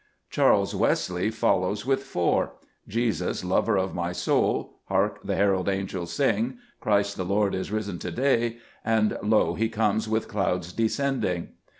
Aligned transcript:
Charles 0.31 0.73
Wesley 0.73 1.29
follows 1.29 1.85
with 1.85 2.01
four,— 2.01 2.53
"Jesus, 2.87 3.43
Lover 3.45 3.77
of 3.77 3.93
my 3.93 4.11
soul," 4.11 4.79
"Hark! 4.85 5.19
the 5.23 5.35
herald 5.35 5.69
angels 5.69 6.11
sing,"" 6.11 6.57
Christ 6.81 7.17
the 7.17 7.23
Lord 7.23 7.53
is 7.53 7.71
risen 7.71 7.99
to 7.99 8.09
day," 8.11 8.57
and" 8.83 9.15
Lo! 9.21 9.53
He 9.53 9.69
comes 9.69 10.09
with 10.09 10.27
clouds 10.27 10.73
descending." 10.73 11.49